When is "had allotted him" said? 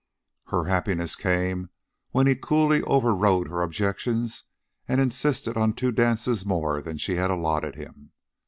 7.17-8.11